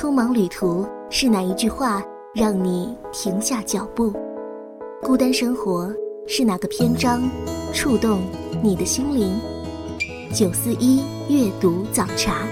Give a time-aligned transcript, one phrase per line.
[0.00, 2.02] 匆忙旅途是哪一句话
[2.34, 4.10] 让你停下脚步？
[5.02, 5.94] 孤单生活
[6.26, 7.20] 是哪个篇章
[7.74, 8.22] 触动
[8.62, 9.38] 你的心灵？
[10.32, 12.48] 九四一阅读早茶，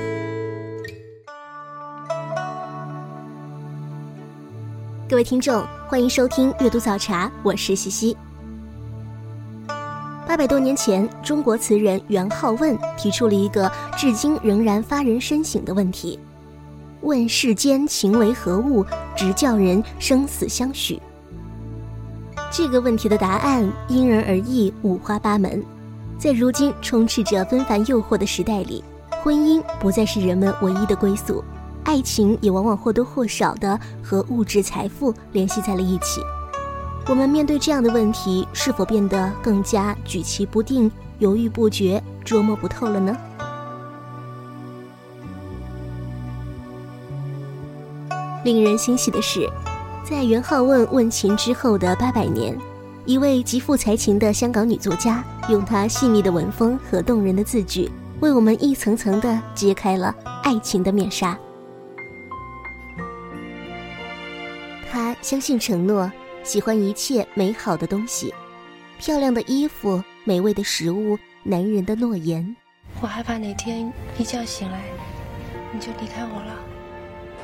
[5.09, 8.15] 各位听众，欢迎收听阅读早茶，我是西西。
[10.27, 16.21] 八百多年前，中国词人元好问提出了一个至今仍然发人深省的问题。
[17.09, 18.85] 问世间情为何物，
[19.17, 21.01] 直叫人生死相许。
[22.53, 25.65] 这个问题的答案因人而异，五花八门。
[26.19, 28.85] 在如今充斥着纷繁诱惑的时代里，
[29.23, 31.43] 婚姻不再是人们唯一的归宿，
[31.83, 36.21] 爱情也往往或多或少的和物质财富联系在了一起。
[37.07, 43.17] 我们面对这样的问题，是否变得更加举棋不定、犹豫不决、捉摸不透了呢？
[48.49, 49.47] 令人欣喜的是，
[50.03, 52.57] 在元好问问情之后的八百年，
[53.05, 61.39] 一位极富才情的香港女作家，用她细腻的文风和动人的字句，为我们一层层的揭开了爱情的面纱。
[64.91, 66.11] 她相信承诺，
[66.43, 68.33] 喜欢一切美好的东西，
[68.99, 72.57] 漂亮的衣服、美味的食物、男人的诺言。
[73.03, 74.81] 我害怕哪天一觉醒来，
[75.71, 76.68] 你就离开我了。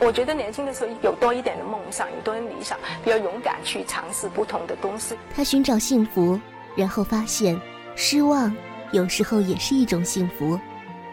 [0.01, 5.17] 我觉得年轻的时候有多一点的梦想，有多点理想，比较勇敢去尝试不同的东西。
[5.35, 6.39] 他寻找幸福，
[6.77, 7.59] 然后发现
[7.95, 8.55] 失望
[8.93, 10.59] 有时候也是一种幸福，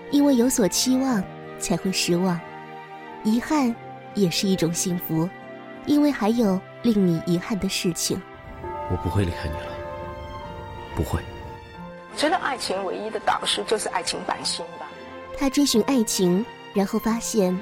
[0.10, 1.24] 因为有所期望
[1.58, 2.38] 才会失望；
[3.24, 3.74] 遗憾
[4.14, 5.30] 也是一种幸福，
[5.86, 8.22] 因为还有令你遗憾的事情。
[8.90, 9.72] 我不会离开你了，
[10.96, 11.22] 不会。
[12.18, 14.86] 觉得爱情唯一的导师就是爱情本身吧。
[15.38, 17.58] 他追寻爱情，然后发现，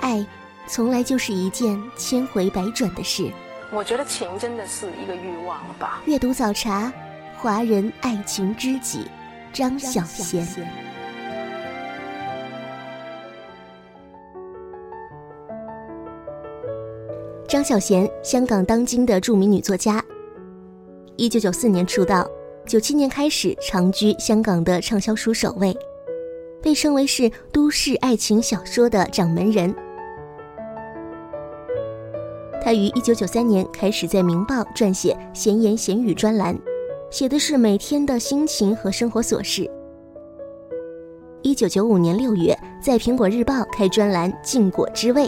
[0.00, 0.24] 爱。
[0.68, 3.32] 从来就是一件千回百转的事。
[3.72, 6.02] 我觉得情真的是一个欲望吧。
[6.04, 6.92] 阅读早茶，
[7.36, 9.06] 华人爱情知己
[9.52, 10.46] 张小娴。
[17.48, 20.04] 张小娴，香港当今的著名女作家。
[21.16, 22.28] 一九九四年出道，
[22.66, 25.74] 九七年开始长居香港的畅销书首位，
[26.62, 29.74] 被称为是都市爱情小说的掌门人。
[32.68, 36.54] 他于一九九三年开始在《明报》撰写闲言闲语专栏，
[37.10, 39.66] 写的是每天的心情和生活琐事。
[41.40, 45.22] 一九九五年六月，在《苹果日报》开专栏《禁果之味》。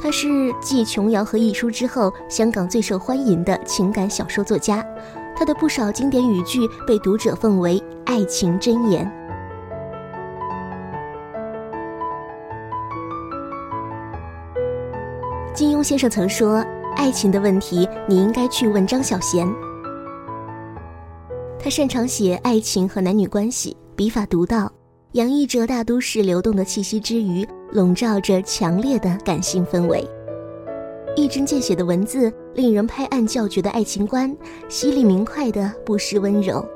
[0.00, 0.28] 他是
[0.60, 4.86] 继琼瑶和亦舒之后，香港最受欢迎的情感小说作家。
[5.36, 9.17] 他的不少经典语句被读者奉为爱情箴言。
[15.78, 16.64] 庸先生曾说
[16.96, 19.48] ：“爱情的问题，你应该去问张小娴。
[21.56, 24.72] 他擅长写爱情和男女关系，笔法独到，
[25.12, 30.04] 洋溢着大都市流动的气息之余，笼罩着强烈的感性氛围。
[31.14, 34.36] 一针见血的文字，令人拍案叫绝的爱情观，
[34.68, 36.68] 犀利明快的不失温柔。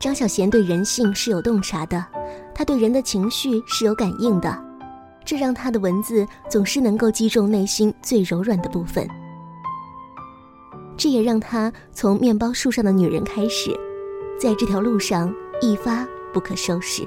[0.00, 2.04] 张小娴对人性是有洞察的。”
[2.54, 4.64] 她对人的情绪是有感应的，
[5.24, 9.06] 这让她的文字总是能够击中内心最柔软的部分。
[10.96, 13.70] 这也让她从面包树上的女人开始，
[14.38, 17.06] 在这条路上一发不可收拾。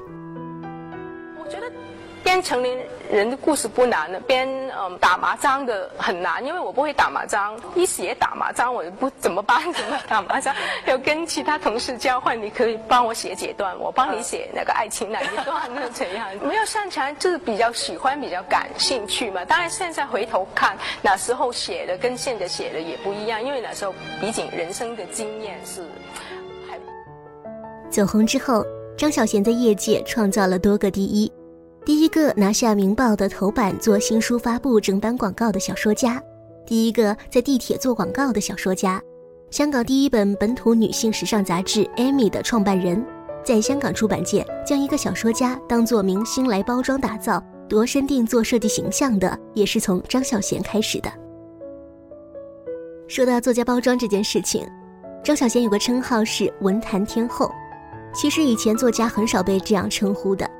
[2.34, 2.76] 编成年
[3.12, 9.62] 人的故事不难的，编嗯打麻将的很难，因为我不会打麻将，一写打麻将我不怎么办？
[9.72, 10.52] 怎么打麻将？
[10.86, 16.26] 要跟其他同事交换，你可以帮我写几段，我帮你写那个爱情哪一段那怎样？
[16.42, 19.44] 没有擅长，就是比较喜欢，比较感兴趣嘛。
[19.44, 25.82] 当然现在回头看，那时候写的跟现在写的也不一样，因为那时候毕竟人生的经验是
[26.68, 26.76] 还。
[27.88, 28.66] 走红之后，
[28.98, 31.32] 张小娴在业界创造了多个第一。
[31.84, 36.22] 第一个拿下《明报》的头版做新书发布整版广告的小说家，
[36.64, 38.98] 第一个在地铁做广告的小说家，
[39.50, 43.04] 香港第一本本土女性时尚杂志《Amy》的创办人，
[43.44, 47.38] 在香港出版界将一个小说家当做明星来包装打造、
[47.68, 51.12] 度身定做设计形象的，也是从张小娴开始的。
[53.06, 54.66] 说到作家包装这件事情，
[55.22, 57.52] 张小娴有个称号是“文坛天后”，
[58.14, 60.50] 其实以前作家很少被这样称呼的。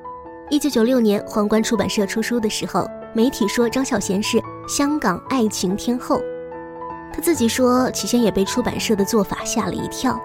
[0.51, 4.39] 一九九六年，皇冠出版社出书的时候，媒体说张小娴是
[4.69, 6.21] 香港爱情天后。
[7.11, 10.21] 他自己说，起先也被出版社的做法吓了一跳，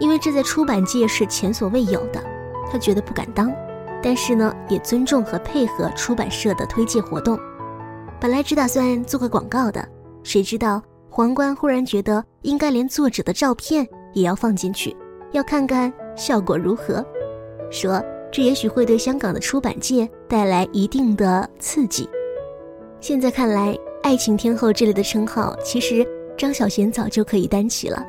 [0.00, 2.20] 因为这在出版界是前所未有的。
[2.70, 3.52] 他觉得不敢当，
[4.02, 7.38] 但是呢，也尊重和配合出版社的推介活动。
[8.18, 9.86] 本来只打算做个广告的，
[10.24, 14.96] 谁知道皇冠忽然觉得应该连作者的照片也要放进去，
[15.30, 17.04] 要看看效果如何。
[17.70, 18.02] 说
[18.32, 22.08] 这也许会对香港的出版界带来一定的刺激。
[23.00, 26.06] 现在看来，“爱情天后”这类的称号，其实
[26.36, 28.04] 张小娴早就可以担起了。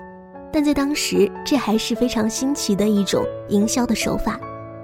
[0.53, 4.39] 但在当时，这还是非常新奇的一种营销的手法，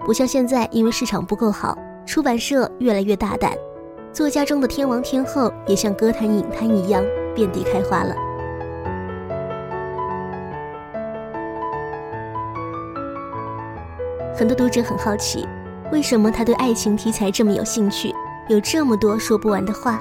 [0.06, 3.54] 不像现在，因为市场不够好，出版社越来越大胆，
[4.14, 7.04] 作家中的天王天后也像歌坛影坛一样
[7.36, 8.16] 遍地开花了。
[14.38, 15.48] 很多读者很好奇，
[15.92, 18.14] 为什么他对爱情题材这么有兴趣，
[18.48, 20.00] 有这么多说不完的话。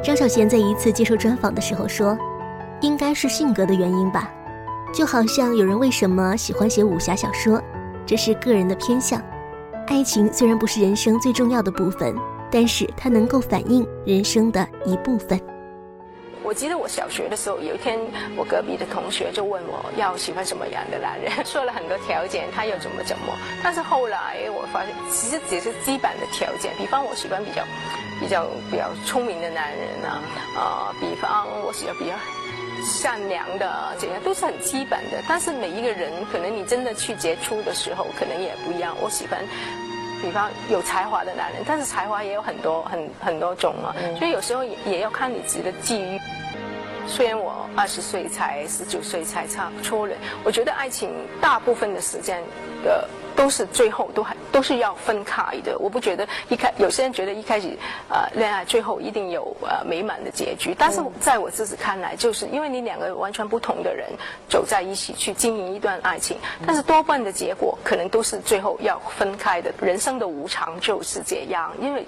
[0.00, 2.16] 张小娴在一次接受专访的时候说
[2.82, 4.30] ：“应该是性格的原因吧。”
[4.94, 7.60] 就好像有人为什么喜欢写武侠小说，
[8.06, 9.20] 这是个人的偏向。
[9.88, 12.14] 爱情虽然不是人生最重要的部分，
[12.52, 15.36] 但是它能够反映人生的一部分。
[16.48, 17.98] 我记得我小学的时候，有一天
[18.34, 23.36] 我隔壁的同学就问我要喜欢什么样的男人， 说了很多条件，他又怎么怎么。
[23.62, 27.62] 但是后来我发现，其实只是基本的条件，比方我喜欢比较
[28.18, 30.24] 比较比较聪明的男人啊，
[30.56, 32.14] 啊，比方我喜欢比较。
[32.80, 35.18] 善良的，怎样都是很基本的。
[35.28, 38.96] 但是每一个人，可能你真的去接触的时候，可能也不一样。
[39.02, 39.44] 我喜欢，
[40.22, 43.92] 比方有才华的男人，但是才华也有很多很很多种嘛。
[44.16, 46.20] 所以有时候也也要看你自己的际遇。
[47.08, 50.14] 虽然我二十岁才十九岁才差不多了，
[50.44, 51.10] 我觉得爱情
[51.40, 52.40] 大部分的时间
[52.84, 53.08] 的。
[53.38, 55.78] 都是最后都还都是要分开的。
[55.78, 57.68] 我不觉得一开有些人觉得一开始
[58.08, 64.10] 呃恋爱最后一定有呃美满的结局，但是在我自己看来，就是因为你两个完全不同的人
[64.48, 69.72] 走在一起去经营一段爱情，但是多半的结果可能都是最后要分开的。
[69.80, 72.04] 人生的无常就是这样，因为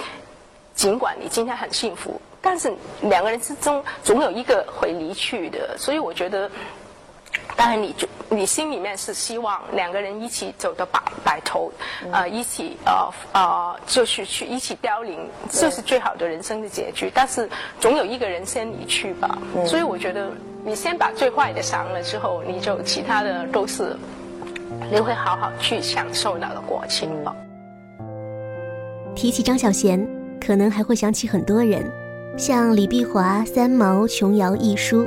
[0.75, 2.72] 尽管你今天很幸福，但是
[3.02, 6.50] 两个人之中总有一个会离去的，所以我觉得。
[7.56, 11.70] 当然，你就你心里面是希望两个人一起走到白白头，
[12.10, 17.10] 呃，一起呃呃，就是去一起凋零，这是最好的人生的结局。
[17.14, 17.48] 但是
[17.78, 20.31] 总有一个人先离去吧，所以我觉得
[20.64, 23.96] 你先把最坏的伤了之后，你就其他的都是
[24.90, 27.37] 你会好好去享受那个过程吧。
[29.14, 30.04] 提起张小娴，
[30.40, 31.84] 可能还会想起很多人，
[32.36, 35.06] 像李碧华、三毛、琼瑶、一书。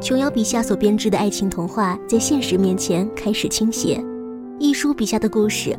[0.00, 4.04] 琼瑶笔下所编织的爱情童话，在现实面前开始倾斜；
[4.58, 5.76] 一书笔下的故事，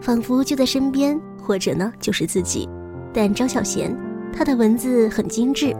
[0.00, 2.68] 仿佛就在身边，或者呢就是自己。
[3.12, 3.94] 但张小娴，
[4.32, 5.74] 她的文字很精致，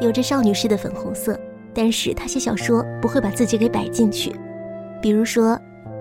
[0.00, 1.38] 有着少女式的粉红色，
[1.72, 4.32] 但是她写小说不会把自己给摆进去。
[5.00, 5.58] 比如说，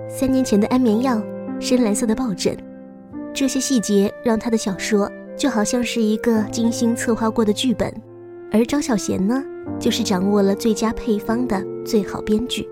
[0.09, 1.21] 三年前的安眠药，
[1.59, 2.57] 深蓝色的抱枕，
[3.33, 5.09] 这些细节让她的小说
[5.39, 7.91] 就好像是一个精心策划过的剧本。
[8.51, 9.44] 而张小娴呢？
[9.80, 12.68] 就是掌握了最佳配方的最好编剧。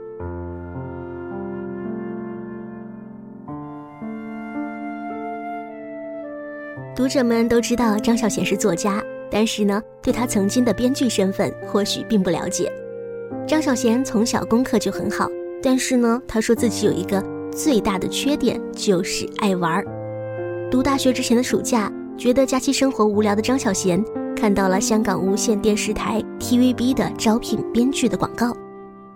[6.96, 12.70] 读者们都知道张小娴是作家，但是呢，对她曾经的编剧身份或许并不了解。
[13.48, 15.30] 张小娴从小功课就很好，
[15.62, 19.86] 但是呢，她说自己有一个最大的缺点，就是爱玩儿。
[20.72, 24.04] 读大学之前的暑假，觉得假期生活无聊的张小娴。
[24.36, 28.56] 看到了香港无线电视台 TVB 的招聘编剧的广告，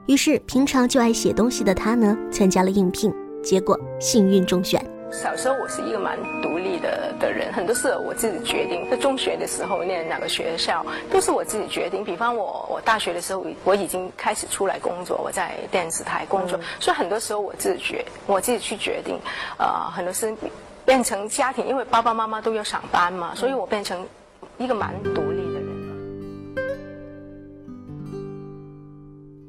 [0.08, 4.84] 于是平常就爱写东西的他呢，参加了应聘，结果幸运中选。
[5.12, 8.90] 小时候我是一个蛮独立的的人，很多事我自己决定。
[8.90, 12.04] 在中学的时候念哪个学校都是我自己决定。
[12.04, 19.20] 比方我我大学的时候我已经开始出来工作，我在电视台工作，所以很多时候我自己决我自己去决定。
[19.60, 20.34] 呃，很多事
[20.86, 24.06] 变成家庭，因为爸爸妈妈都要上班嘛，所以我变成。
[24.58, 25.68] 一个蛮独立的人。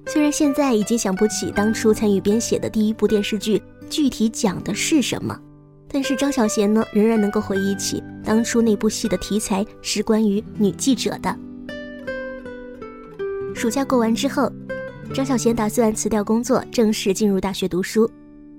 [0.07, 5.39] 虽然现在已经想不起当初参与编写的第一部电视剧具体讲的是什么，
[5.87, 11.37] 但是张小娴呢，仍然能够回忆起当初那部戏的题材是关于女记者的。
[13.55, 14.51] 暑假过完之后，
[15.13, 18.11] 张小娴打算辞掉工作，正式进入大学读书，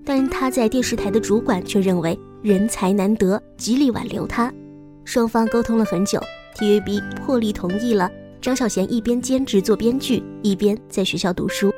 [0.06, 4.54] 但她在电视台的主管却认为人才难得，极力挽留他。
[5.06, 6.22] 双方沟通了很久。
[6.56, 11.74] TVB 破例同意了张小娴一边兼职做编剧，一边在学校读书。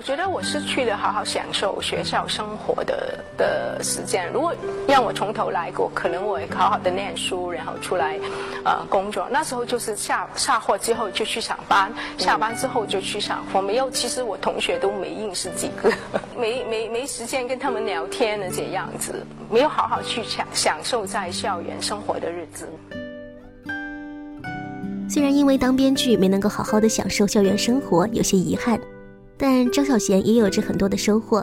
[0.00, 4.32] 我我觉得我失去了好好享受学校生活的的时间。
[4.32, 4.54] 如果
[4.88, 8.18] 让我从头来过，可能我会好好的念书，然后出来，
[8.64, 9.28] 呃，工作。
[9.30, 13.60] 那时候就是下下课之后就去上班，下班之后就去上课。
[13.60, 15.92] 没有，其实我同学都没认识几个，
[16.34, 19.14] 没没没时间跟他们聊天的这样子，
[19.50, 22.66] 没有好好去享享受在校园生活的日子。
[25.10, 28.80] 虽然因为当编剧没能够好好的享受校园生活，有些遗憾。
[29.42, 31.42] 但张小娴也有着很多的收获，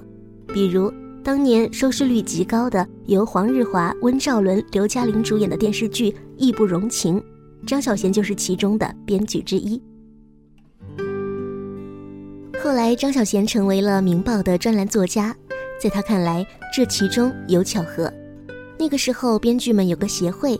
[0.54, 7.20] 比如当年收视率极高的由黄日华、温兆伦、刘嘉玲主演的电视剧《义不容情》，
[7.66, 9.82] 张小娴就是其中的编剧之一。
[12.64, 15.36] 后来，张小娴成为了《明报》的专栏作家，
[15.82, 18.14] 在他看来，这其中有巧合。
[18.78, 20.56] 那个时候，编剧们有个协会，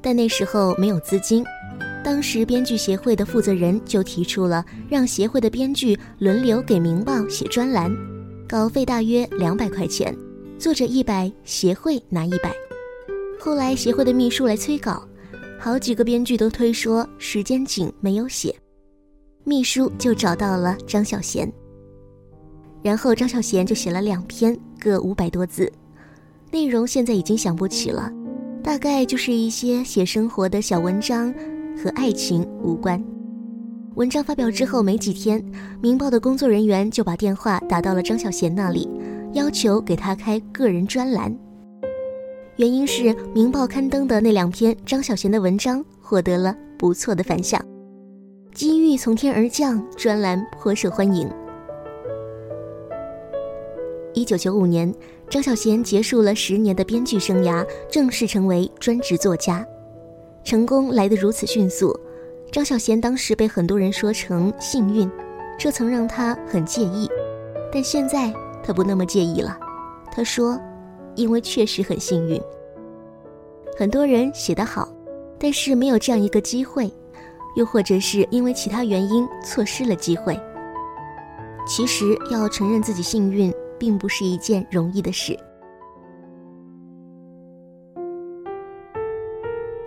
[0.00, 1.44] 但那时候没有资金。
[2.04, 7.94] 当时编剧协会的负责人就提出了让协会的编剧轮流给《明报》写专栏，
[8.48, 10.16] 稿费大约两百块钱，
[10.58, 12.54] 作者一百，协会拿一百。
[13.38, 15.06] 后来协会的秘书来催稿，
[15.58, 18.54] 好几个编剧都推说时间紧没有写，
[19.44, 21.50] 秘书就找到了张小娴，
[22.82, 25.70] 然后张小娴就写了两篇，各五百多字，
[26.50, 28.10] 内容现在已经想不起了，
[28.62, 31.34] 大概就是一些写生活的小文章。
[31.82, 33.02] 和爱情无关。
[33.94, 35.40] 文章发表之后没几天，
[35.80, 38.88] 《明报》的工作人员就把电话打到了张小娴那里，
[39.32, 41.36] 要求给她开个人专栏。
[42.56, 47.64] 原因是《明报》刊登的那两篇张小娴的文章获得了不错的反响，
[48.52, 51.28] 机遇从天而降，专栏颇受欢迎。
[54.14, 54.92] 一九九五年，
[55.30, 59.64] 张小娴结束了十年的编剧生涯，正式成为专职作家。
[60.48, 61.94] 成功来得如此迅速，
[62.50, 65.06] 张小娴当时被很多人说成幸运，
[65.58, 67.06] 这曾让她很介意。
[67.70, 69.58] 但现在她不那么介意了。
[70.10, 70.58] 她说
[71.14, 72.40] ：“因为确实很幸运。
[73.76, 74.88] 很多人写得好，
[75.38, 76.90] 但是没有这样一个机会，
[77.54, 80.34] 又或者是因为其他原因错失了机会。
[81.66, 85.38] 其实要承认自己幸运，并不是一件容易的事。”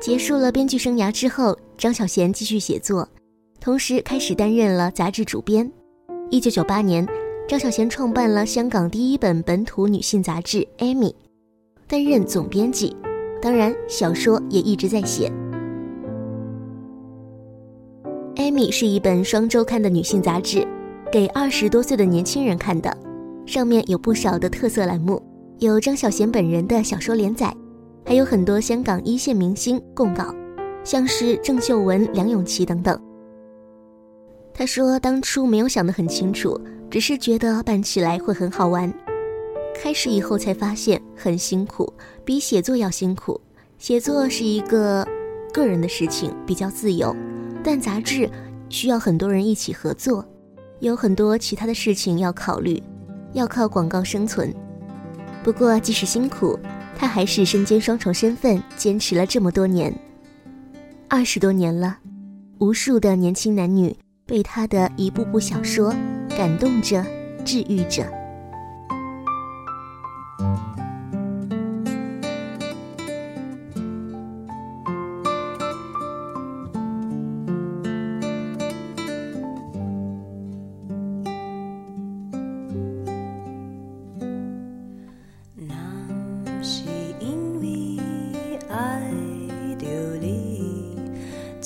[0.01, 3.07] 结束了编剧生涯之后，张小娴继续写作，
[3.59, 5.71] 同时开始担任了杂志主编。
[6.31, 7.07] 一九九八年，
[7.47, 11.11] 张小娴创办了香港第一本本土女性杂志《Amy》，
[11.87, 12.95] 担任总编辑。
[13.39, 15.31] 当然，小说也一直在写。
[18.35, 20.67] 《Amy》是一本双周刊的女性杂志，
[21.11, 22.91] 给二十多岁的年轻人看的。
[23.45, 25.21] 上面有不少的特色栏目，
[25.59, 27.55] 有张小娴本人的小说连载。
[28.11, 30.35] 还有很多香港一线明星供稿，
[30.83, 33.01] 像是郑秀文、梁咏琪等等。
[34.53, 38.93] 他说，当初没有想得很清楚，只是觉得办起来会很好玩。
[39.73, 41.93] 开始以后才发现很辛苦，
[42.25, 43.39] 比写作要辛苦。
[43.77, 45.07] 写作是一个
[45.53, 47.15] 个人的事情，比较自由，
[47.63, 48.29] 但杂志
[48.67, 50.25] 需要很多人一起合作，
[50.81, 52.83] 有很多其他的事情要考虑，
[53.31, 54.53] 要靠广告生存。
[55.45, 56.59] 不过，即使辛苦。
[57.01, 59.91] 他还是身兼双重身份，坚持了这么多年，
[61.09, 61.97] 二十多年了，
[62.59, 65.95] 无数的年轻男女被他的一部部小说
[66.29, 67.03] 感动着，
[67.43, 68.20] 治愈着。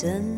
[0.05, 0.34] 怎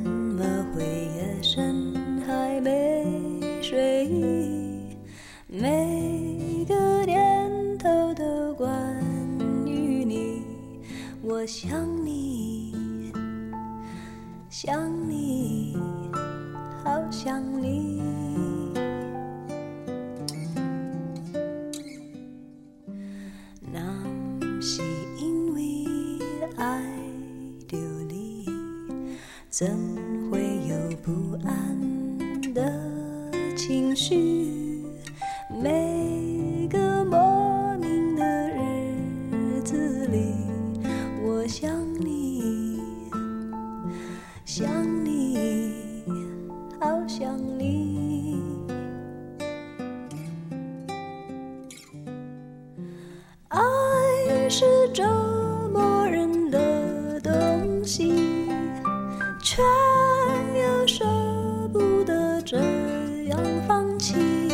[64.00, 64.47] 却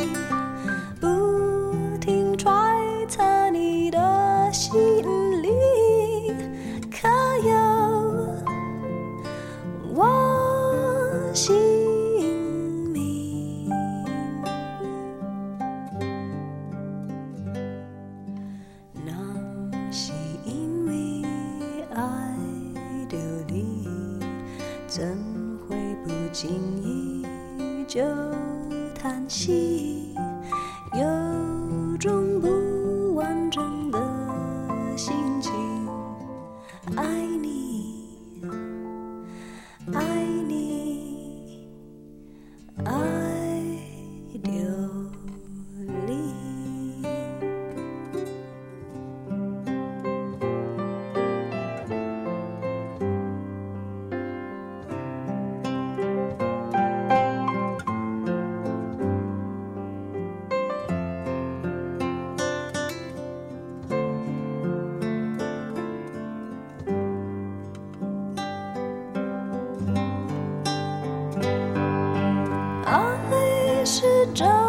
[74.42, 74.63] 爱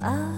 [0.00, 0.37] 爱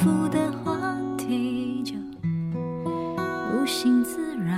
[0.00, 1.92] 复的话题就
[3.52, 4.54] 无心自扰。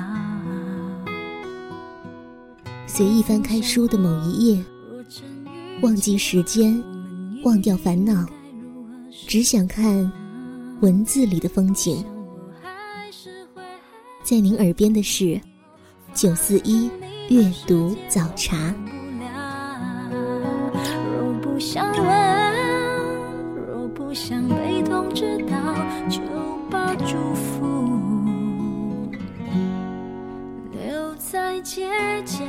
[2.87, 4.64] 随意翻开书的某一页，
[5.83, 6.81] 忘记时间，
[7.42, 8.24] 忘掉烦恼，
[9.26, 10.12] 只想看
[10.81, 12.05] 文字里的风景。
[14.22, 15.40] 在您耳边的是
[16.14, 16.88] 九四一
[17.31, 18.72] 阅读早茶。
[21.59, 22.05] 想问，
[23.68, 24.41] 若不想
[31.62, 31.87] 街
[32.25, 32.42] 角。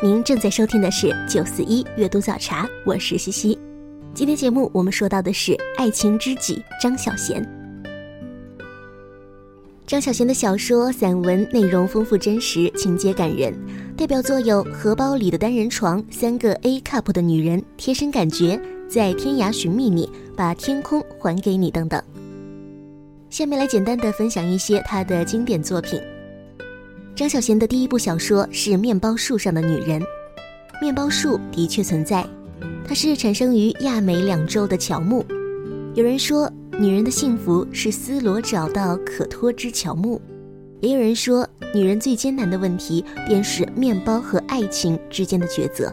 [0.00, 3.58] 您正在收听的是九四一阅读早茶，我是西西。
[4.14, 7.46] 今天节目我们说到的是爱情知己张小娴。
[9.86, 13.54] 张小娴的小说、散文内容丰富真实，情节感人，
[13.96, 18.56] 代表作有《荷包里的单人床》《三个 A cup 的女人》《贴身感觉》
[18.88, 22.02] 《在天涯寻觅你》《把天空还给你》等等。
[23.28, 26.00] 下面来简单的分享一些她的经典作品。
[27.14, 30.00] 张小娴的第一部小说是《面包树上的女人》。
[30.80, 32.24] 面包树的确存在，
[32.86, 35.22] 它是产生于亚美两洲的乔木。
[35.94, 40.18] 有人说，女人的幸福是丝罗找到可托之乔木；
[40.80, 45.92] 也有人说，女人最艰难的问题便是面包和爱情之间的抉择。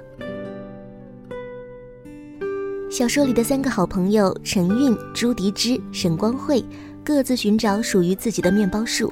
[2.96, 6.64] 小说里的三个好朋友陈韵、朱迪之、沈光慧，
[7.04, 9.12] 各自寻找属于自己的面包树。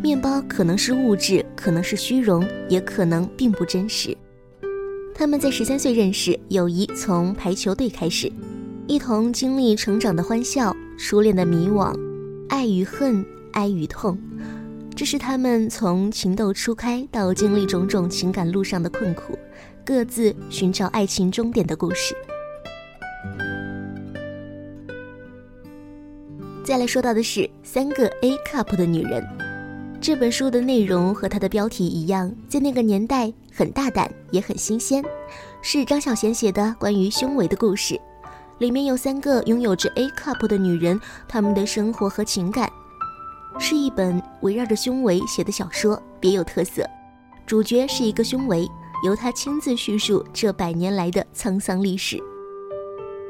[0.00, 4.16] 面包可能是物质，可能是虚荣，也可能并不真实。
[5.16, 8.30] 他们在十三岁认识，友谊从排球队开始，
[8.86, 11.92] 一同经历成长的欢笑、初恋的迷惘、
[12.48, 14.16] 爱与恨、哀与痛。
[14.94, 19.36] 这是他们从情窦初开到经历种种情感路上的困苦，
[19.84, 22.14] 各自寻找爱情终点的故事。
[26.68, 29.26] 再来说到的是三个 A cup 的女人。
[30.02, 35.02] 这本书的内容和它的标题一样，在那个年代很大胆，也很新鲜，
[35.62, 37.98] 是张小娴写的关于胸围的故事。
[38.58, 42.70] 里面有三个拥有着 A cup 的女人，她们的生活和情感，
[43.58, 46.84] 是一本围绕着胸围写的小说，别有特色。
[47.46, 48.68] 主角是一个胸围，
[49.06, 52.22] 由他亲自叙述这百年来的沧桑历史。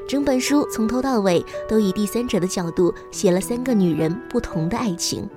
[0.09, 5.29] 整本书从头到尾都以第三者的角度写了三个女人不同的爱情。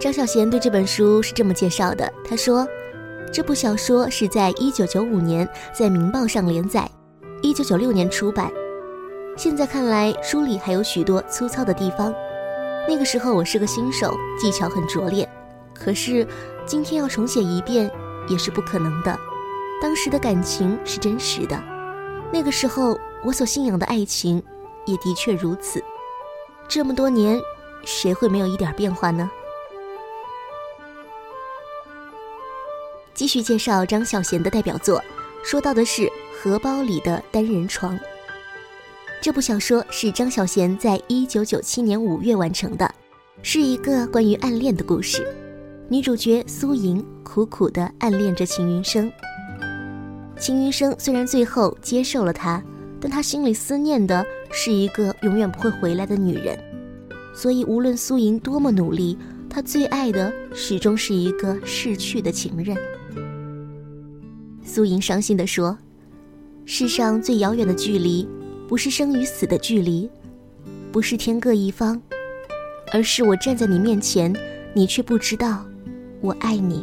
[0.00, 2.66] 张小娴对这本书是这么介绍的：“他说，
[3.32, 6.90] 这部小说是在1995年在《明报》上连载
[7.42, 8.50] ，1996年出版。
[9.36, 12.12] 现在看来，书里还有许多粗糙的地方。
[12.88, 15.28] 那个时候我是个新手，技巧很拙劣。
[15.72, 16.26] 可是
[16.66, 17.88] 今天要重写一遍
[18.28, 19.16] 也是不可能的。”
[19.80, 21.58] 当时的感情是真实的，
[22.32, 24.42] 那个时候我所信仰的爱情，
[24.84, 25.82] 也的确如此。
[26.68, 27.40] 这么多年，
[27.84, 29.30] 谁会没有一点变化呢？
[33.14, 35.02] 继续介绍张小娴的代表作，
[35.42, 36.02] 说到的是
[36.40, 37.98] 《荷包里的单人床》。
[39.20, 42.94] 这部小说是张小娴在一九九七年五月完成的，
[43.42, 45.26] 是一个关于暗恋的故事。
[45.88, 49.10] 女主角苏莹苦苦的暗恋着秦云生。
[50.40, 52.62] 秦云生虽然最后接受了他，
[52.98, 56.58] 但他心里思念的是一个永远不会回来的女人，
[57.34, 59.18] 所以无论苏莹多么努力，
[59.50, 62.74] 他最爱的始终是一个逝去的情人。
[64.64, 65.76] 苏莹伤心地说
[66.64, 68.26] ：“世上最遥远的距离，
[68.66, 70.08] 不是生与死的距离，
[70.90, 72.00] 不是天各一方，
[72.92, 74.34] 而是我站在你面前，
[74.72, 75.66] 你却不知道
[76.22, 76.82] 我爱你。”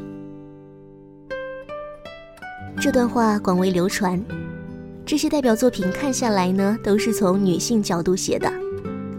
[2.79, 4.23] 这段话广为流传，
[5.03, 8.51] 这些代表作品看下来呢，都是从女性角度写的，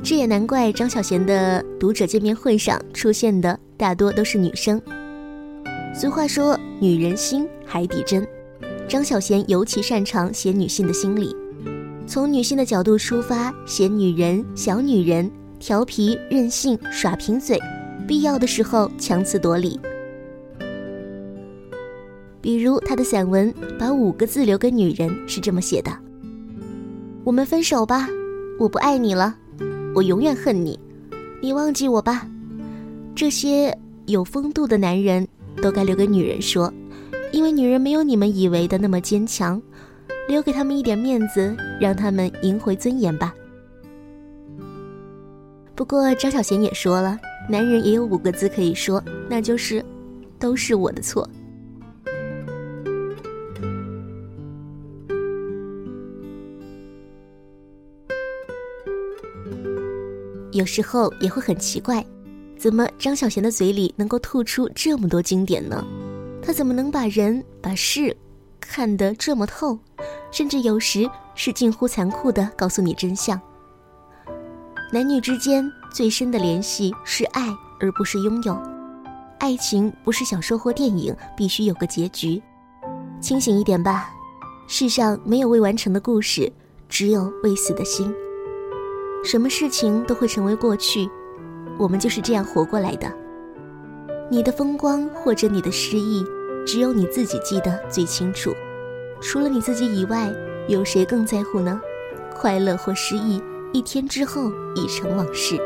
[0.00, 4.80] 这也难怪张小娴的读者见面会上出现的大多都是女生。
[5.92, 8.24] 俗话说“女人心，海底针”，
[8.88, 11.34] 张小娴尤其擅长写女性的心理，
[12.06, 17.60] 从女性的角度出发写女人、小女人，调皮、任性、耍贫嘴，
[18.06, 19.80] 必要的时候强词夺理。
[22.40, 25.90] 比如他的散文把五个字留给女人是这么写的
[27.24, 28.08] ：“我们分手吧，
[28.58, 29.36] 我不爱你了，
[29.94, 30.78] 我永远恨你，
[31.42, 32.26] 你忘记我吧。”
[33.14, 35.26] 这些有风度的男人
[35.60, 36.72] 都该留给女人说，
[37.32, 39.60] 因为女人没有你们以为的那么坚强，
[40.28, 43.34] 留给他们一点面子，让他们赢回尊严吧。
[45.74, 47.18] 不过张小娴也说了，
[47.50, 49.84] 男人也有五个字可以说，那就是
[50.38, 51.28] “都是我的错”。
[60.58, 62.04] 有时候也会很奇怪，
[62.56, 65.86] 怎么张小娴的嘴里能够吐出这么多经典呢？
[66.42, 68.14] 她怎么能把人把事
[68.58, 69.78] 看得这么透，
[70.32, 73.40] 甚至有时是近乎残酷的告诉你真相？
[74.92, 78.60] 男女之间最深的联系是爱，而不是拥有。
[79.38, 82.42] 爱情不是小说或电影，必须有个结局。
[83.20, 84.10] 清醒一点吧，
[84.66, 86.52] 世上没有未完成的故事，
[86.88, 88.12] 只有未死的心。
[89.24, 91.08] 什么事情都会成为过去，
[91.76, 93.12] 我们就是这样活过来的。
[94.30, 96.24] 你的风光或者你的失意，
[96.66, 98.54] 只有你自己记得最清楚。
[99.20, 100.32] 除了你自己以外，
[100.68, 101.80] 有谁更在乎呢？
[102.34, 105.58] 快乐或失意，一天之后已成往事。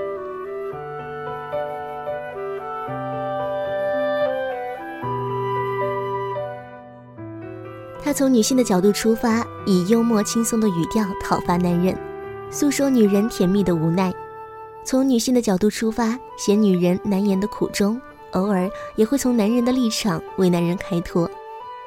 [8.02, 11.96] 他从女性的角度出发，以幽默轻松的语调讨伐男人。
[12.52, 14.12] 诉说女人甜蜜的无奈，
[14.84, 17.98] 从女性的角度出发，写女人难言的苦衷，
[18.32, 21.28] 偶尔也会从男人的立场为男人开脱，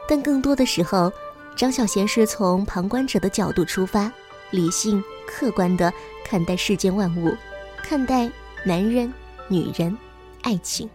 [0.10, 1.13] 但更多的时候，
[1.56, 4.12] 张小娴是从旁观者的角度出发，
[4.49, 5.93] 理性客观地
[6.25, 7.38] 看待世间万物，
[7.84, 8.28] 看待
[8.65, 9.13] 男人、
[9.47, 9.95] 女人、
[10.41, 10.89] 爱情。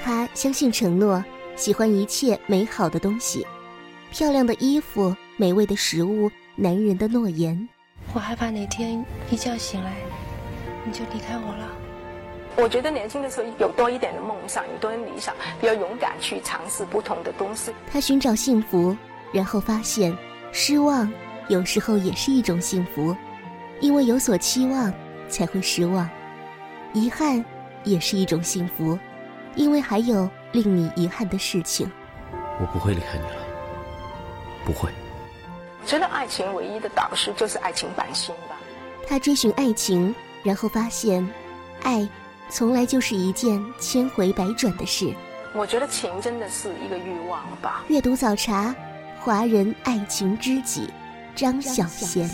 [0.00, 1.22] 他相信承诺，
[1.56, 3.44] 喜欢一切美好的东西，
[4.12, 5.12] 漂亮的衣服。
[5.36, 7.68] 美味的食物，男人的诺言，
[8.12, 9.92] 我害怕哪天一觉醒来，
[10.84, 11.68] 你就离开我了。
[12.56, 17.72] 我觉得年轻的时候有多一点的梦想，有多一点理想，比较勇敢去尝试不同的东西。
[17.90, 18.96] 他寻找幸福，
[19.32, 20.16] 然后发现
[20.52, 21.12] 失望
[21.48, 23.16] 有时候也是一种幸福，
[23.80, 24.94] 因为有所期望
[25.28, 26.08] 才会失望；
[26.92, 27.44] 遗憾
[27.82, 28.96] 也是一种幸福，
[29.56, 31.90] 因为还有令你遗憾的事情。
[32.60, 33.44] 我不会离开你了，
[34.64, 34.88] 不会。
[35.86, 38.56] 觉得爱情唯一的导师就是爱情本心吧。
[39.06, 41.26] 他追寻爱情，然后发现，
[41.82, 42.08] 爱。
[42.50, 45.12] 从来就是一件千回百转的事。
[45.54, 47.82] 我觉得情真的是一个欲望吧。
[47.88, 48.72] 阅读早茶，
[49.18, 50.88] 华人爱情知己
[51.34, 52.28] 张小娴。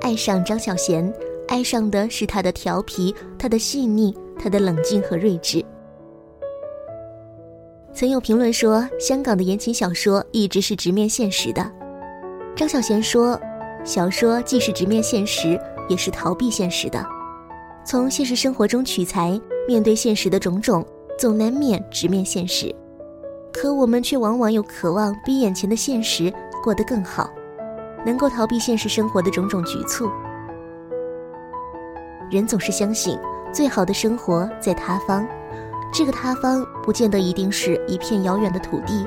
[0.00, 1.12] 爱上张小娴，
[1.46, 5.64] 爱上的是她的调皮，她的细腻，她的冷静和睿智。
[7.96, 11.72] 曾有评论说，香港的言情小说一直是直面现实的。
[12.54, 13.40] 张小娴说
[13.84, 17.02] ：“小说既是直面现实，也是逃避现实的。
[17.86, 20.86] 从现实生活中取材，面对现实的种种，
[21.18, 22.70] 总难免直面现实。
[23.50, 26.30] 可我们却往往又渴望比眼前的现实
[26.62, 27.30] 过得更好，
[28.04, 30.06] 能够逃避现实生活的种种局促。
[32.30, 33.18] 人总是相信
[33.50, 35.26] 最好的生活在他方，
[35.90, 39.06] 这个他方不见得一定是一片遥远的土地，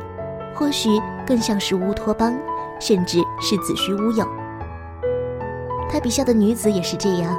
[0.53, 0.89] 或许
[1.25, 2.37] 更像是乌托邦。”
[2.81, 4.25] 甚至是子虚乌有。
[5.91, 7.37] 他笔下的女子也是这样，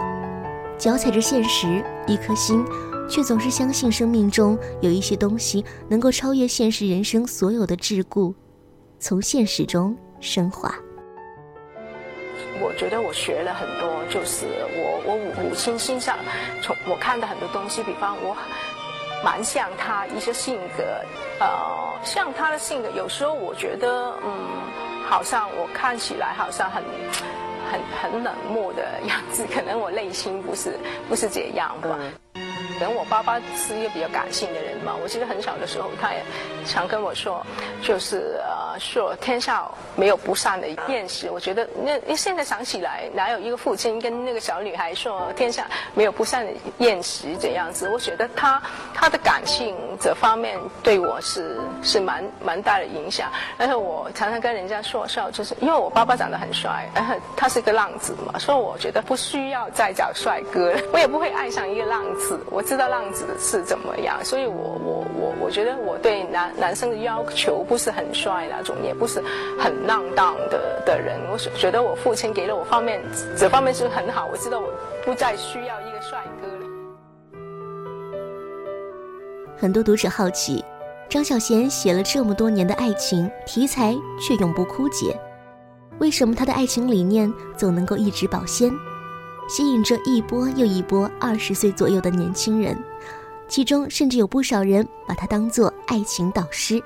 [0.76, 2.62] 脚踩着现实，一颗心
[3.09, 8.35] 却总是相信生命中有一些东西能够超越现实人生所有的桎梏，
[8.98, 10.70] 从现实中升华。
[12.61, 14.44] 我觉得我学了很多，就是
[14.76, 16.18] 我我母亲身上，
[16.61, 18.37] 从我看的很多东西，比方我
[19.25, 20.85] 蛮像他一些性格，
[21.39, 21.47] 呃，
[22.05, 24.31] 像他的性格，有时候我觉得，嗯。
[25.09, 26.81] 好像我看起来好像很、
[27.69, 30.79] 很、很冷漠的样子， 可能我内心不是
[31.09, 31.99] 不是这样吧。
[32.79, 36.23] 可能我爸爸是一个比较感性的人嘛，我记得很小的时候，他也
[36.65, 37.45] 常跟我说，
[37.83, 38.41] 就是
[38.79, 41.29] 说天下没有不散的宴席。
[41.29, 47.91] 我觉得那现在想起来，哪有一个父亲跟那个小女孩说天下没有不散的宴席这样子？
[47.93, 48.63] 我觉得他
[48.95, 53.31] 他的感性这方面对我是是蛮蛮大的影响。
[53.59, 62.41] 而且我常常跟人家说笑，就是因为我爸爸长得很帅，然后他是一个浪子嘛，所以我觉得不需要再找帅哥了，我也不会爱上一个浪子。
[62.51, 62.65] 我。
[62.71, 69.23] 知道浪子是怎么样，所以我我我我觉得我对男男生的要求不是很帅种，也不是
[69.59, 71.18] 很浪荡的的人。
[71.31, 73.03] 我觉得我父亲给了我方面
[73.37, 74.68] 这方面是很好，我知道我
[75.05, 76.66] 不再需要一个帅哥了。
[79.57, 80.64] 很多读者好奇，
[81.09, 85.14] 张小娴写了这么多年的爱情题材却永不枯竭，
[85.99, 88.73] 为什么她的爱情理念总能够一直保鲜？
[89.49, 92.77] 吸引着一波又一波二十岁左右的年轻人，
[93.49, 96.81] 其中甚至有不少人把他当做爱情导师。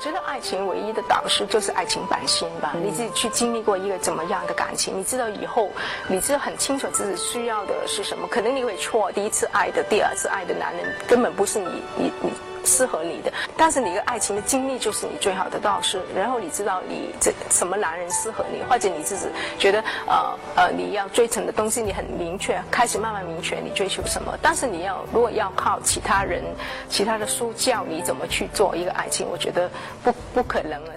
[0.00, 2.74] 觉得爱情唯一的导师就是爱情本身吧。
[2.82, 5.70] 你自己去经历过一个怎么样的感情，你知道以后，
[6.06, 8.26] 你知道很清楚自己需要的是什么。
[8.28, 12.30] 可能你会错，第一次爱的、第二次爱的男人根本不是你，你你。
[12.66, 16.02] 适合你的，但是你的爱情的经历就是你最好的导师。
[16.14, 19.26] 然后你知道你这什么男人适合你，或者你自己
[19.58, 24.36] 觉得呃呃你要追求的东西你很明确，开始慢慢明确你追求什么。
[24.42, 26.42] 但是你要如果要靠其他人、
[26.88, 29.70] 其他的书教你怎么去做一个爱情，我觉得
[30.02, 30.92] 不不可能了。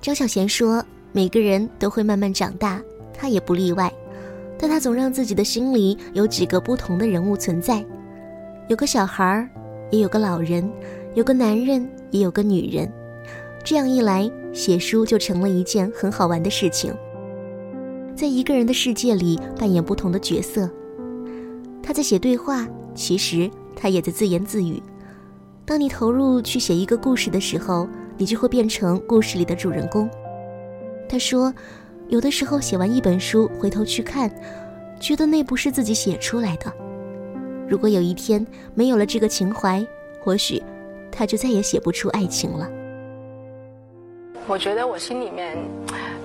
[0.00, 2.82] 张小娴说：“每个人都会慢慢长大，
[3.16, 3.92] 他也不例外。
[4.58, 7.84] 但他总让自己的心里有几个不同的人物存在，
[8.66, 9.48] 有个小孩儿。”
[9.92, 10.68] 也有个老人，
[11.14, 12.90] 有个男人，也有个女人。
[13.62, 16.92] 这样一来，写书就成了一件很好玩的事情。
[18.16, 20.68] 在一个人的世界里扮演不同的角色，
[21.82, 24.82] 他在写对话，其实他也在自言自语。
[25.66, 30.08] 当你投入去写一个故事的时候，你就会变成故事里的主人公。
[31.06, 31.52] 他说，
[32.08, 34.34] 有的时候写完一本书，回头去看，
[34.98, 36.72] 觉得那不是自己写出来的。
[37.72, 39.82] 如果有一天没有了这个情怀，
[40.20, 40.62] 或许
[41.10, 42.70] 他就再也写不出爱情了。
[44.46, 45.56] 我觉得我心里面，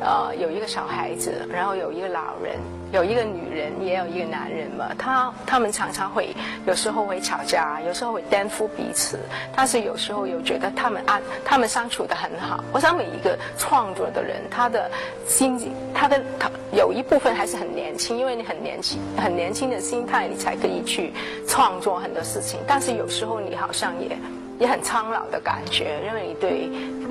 [0.01, 2.57] 呃，有一个小孩子，然后有一个老人，
[2.91, 4.89] 有一个女人，也有一个男人嘛。
[4.97, 9.19] 他他们常常会有时候会吵架，有时候会颠覆彼此，
[9.55, 12.63] 但是有时候又觉得他们安，他们相处的很好。
[12.73, 14.89] 我想每一个创作的人，他的
[15.27, 15.59] 心，
[15.93, 21.13] 他的他有一部分还是很年轻，因为你很年轻，很年轻的心态，你才可以去
[21.47, 22.59] 创作很多事情。
[22.67, 24.17] 但是有时候你好像也。
[24.59, 26.67] 也很苍老的感觉，因为你对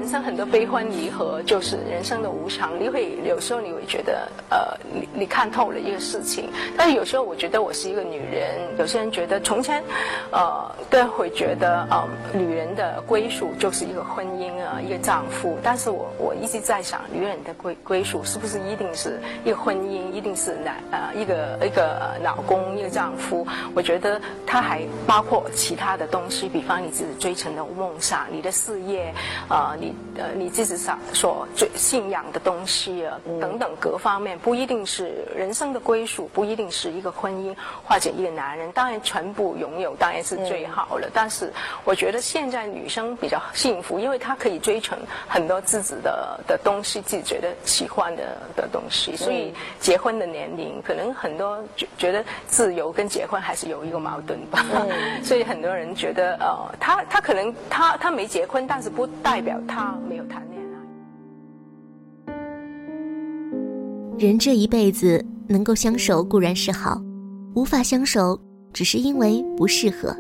[0.07, 2.81] 人生很多悲欢离合，就是人生的无常。
[2.81, 6.49] 你会有时候你会觉得，呃，你你看透了一个事情。
[6.77, 9.83] 但是有时候我觉得我是一个女人，有些人觉得从前，
[10.31, 15.59] 呃，都会觉得，呃，女人的归属就是一个婚姻啊，一个丈夫。
[15.61, 23.45] 但是我我一直在想，女人的归归属是不是一定是一个婚姻，一定是男呃一个一个老公一个丈夫？
[23.75, 27.35] 我觉得它还包括其他的东西，比方你自己追。
[27.37, 29.13] 成的梦想，你的事业，
[29.51, 37.55] 呃，你呃，你自己所所最信仰的东西啊，等等各方面，不一定是人生的归属，不一定是一个婚姻
[37.85, 38.73] 或者一个男人。
[38.73, 41.11] 当然，全部拥有当然是最好了。
[41.13, 41.53] 但是，
[41.85, 44.97] 我觉得现在女生比较幸福，因为她可以追求
[45.29, 48.23] 很多自己的的东西，自己觉得喜欢的
[48.57, 49.15] 的东西。
[49.15, 54.65] 所以，结婚的年龄可能很多觉觉得自由跟结婚还是有一个矛盾吧。
[55.23, 57.21] 所以，很多人觉得，呃，他他。
[57.27, 62.33] 可能他他没结婚，但是不代表他没有谈恋爱。
[64.19, 67.03] 人这一辈子能够相守固然是好，
[67.55, 68.41] 无法相守
[68.73, 70.17] 只是因为不适合。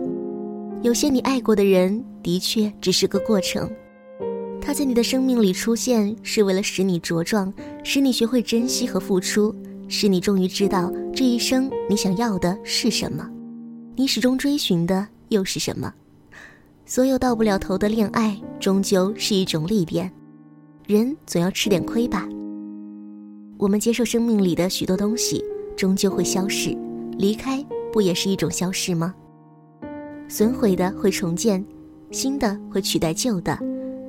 [0.82, 3.68] 有些你爱过的人，的确只是个过程。
[4.60, 7.52] 他在你的生命里出现，是为了使你茁壮，
[7.82, 9.54] 使你学会珍惜和付出，
[9.88, 13.28] 使你终于知道这一生你想要的是什么，
[13.94, 15.92] 你始终追寻的又是什么。
[16.88, 20.10] 所有到不了头的恋爱，终究是一种历练。
[20.86, 22.28] 人总要吃点亏吧。
[23.58, 25.44] 我们接受生命里的许多东西，
[25.76, 26.76] 终究会消逝，
[27.18, 27.60] 离开
[27.92, 29.12] 不也是一种消逝吗？
[30.28, 31.64] 损毁的会重建，
[32.12, 33.58] 新的会取代旧的，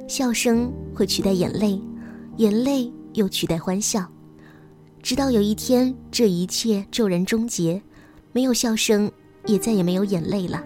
[0.07, 1.81] 笑声会取代眼泪，
[2.35, 4.05] 眼泪又取代欢笑，
[5.01, 7.81] 直到有一天，这一切骤然终结，
[8.33, 9.11] 没有笑声，
[9.47, 10.63] 也再也没有眼泪了。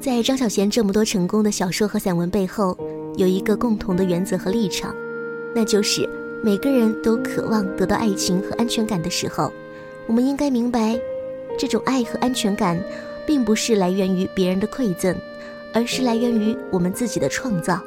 [0.00, 2.74] 在张小娴这么多成功的小说和散文背后，
[3.18, 4.96] 有一个共同的原则和立场，
[5.54, 6.08] 那就是
[6.42, 9.52] 每个人都渴望得到爱情和安全感的时候，
[10.06, 10.98] 我们应该明白，
[11.58, 12.82] 这种爱和安全感，
[13.26, 15.14] 并不是来源于别人的馈赠，
[15.74, 17.78] 而是来源于我们自己的创造。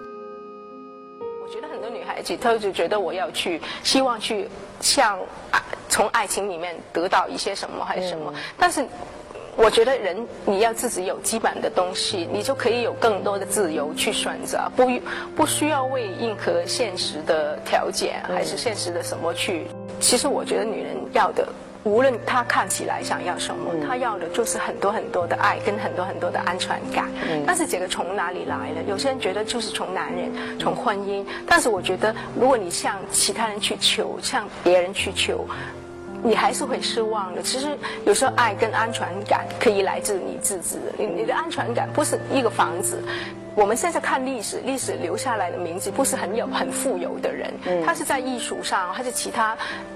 [1.42, 4.48] 我觉得很多女孩子，她就觉得我要去，希望去
[4.80, 5.18] 向
[5.90, 8.86] 从爱情里面得到一些什么还是什么，但是。
[9.56, 14.84] 我觉得人你要自己有基本的东西，你就可以有更多的自由去选择，不
[15.36, 19.68] 不需要为迎合现实的条件还是现实的什么去。
[20.00, 21.48] 其实我觉得女人要的，
[21.84, 27.10] 无论她看起来想要什么，她要的就是很多很多的爱跟很多很多的安全感。
[27.46, 28.82] 但是这个从哪里来呢？
[28.88, 35.46] 有些人觉得就是从男人、从婚姻，但是我觉得如果你向其他人去求，向别人去求。
[36.24, 37.42] 你还是会失望的。
[37.42, 40.78] 其实有时候爱跟安全感可以来自你自己。
[40.98, 43.04] 你你的安全感不是一个房子。
[43.56, 47.54] 我们现在看历史，历史留下来的名字不是很有很富有的人，
[47.86, 49.56] 他是在艺术上还是其他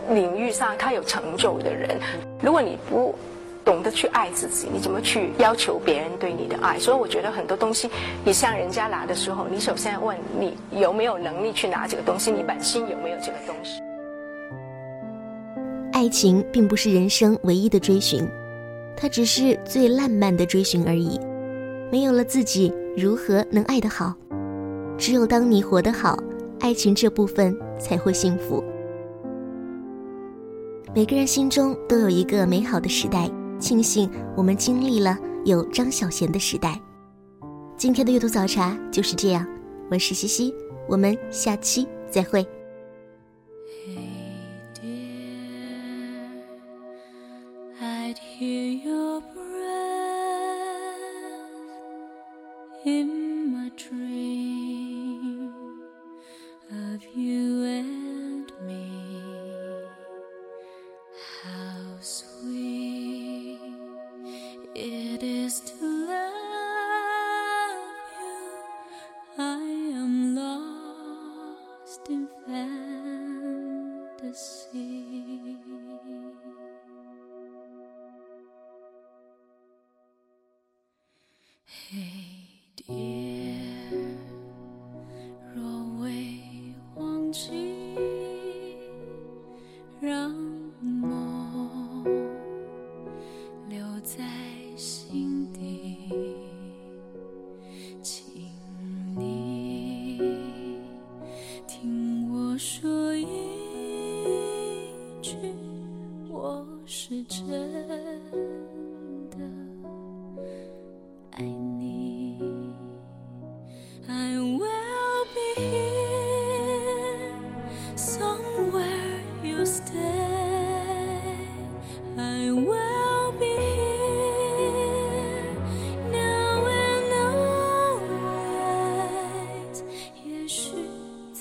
[0.09, 1.99] 领域上他有成就的人。
[2.39, 3.15] 如果你不
[3.65, 6.77] 懂得去爱自己，你怎么去要求别人对你的爱？
[6.77, 7.89] 所以我觉得很多东西，
[8.23, 13.81] 你向人家拿的时候，你首先问你有没有能力去拿这个东西，你本心有没有这个东西。
[15.97, 18.23] 爱情并不是人生唯一的追寻，
[18.95, 21.19] 它只是最烂漫的追寻而已。
[21.91, 24.13] 没有了自己，如何能爱得好？
[24.95, 26.15] 只有当你活得好，
[26.59, 28.63] 爱情这部分才会幸福。
[30.93, 36.79] 每个人心中都有一个美好的时代，庆幸我们经历了有张小娴的时代。
[37.75, 39.43] 今天的阅读早茶就是这样，
[39.89, 40.53] 我是西西，
[40.87, 42.47] 我们下期再会。
[48.37, 49.41] hear your breath
[52.85, 55.51] in my dream
[56.71, 57.56] of you.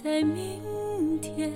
[0.06, 1.52] 在明天。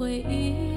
[0.00, 0.69] 回忆。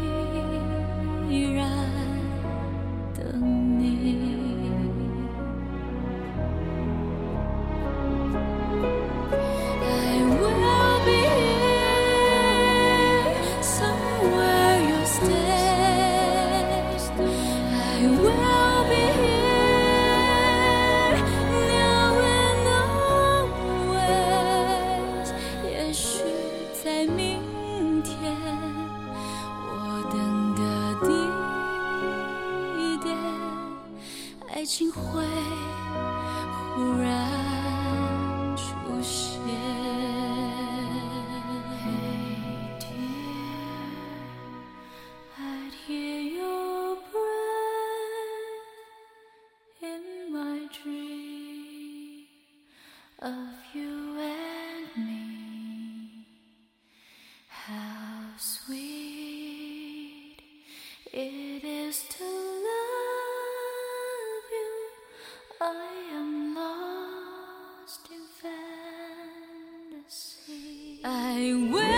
[71.06, 71.93] I will